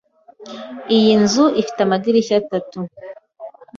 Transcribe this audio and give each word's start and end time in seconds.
Iyi 0.97 1.13
nzu 1.21 1.45
ifite 1.61 1.79
amadirishya 1.83 2.35
atatu. 2.41 2.79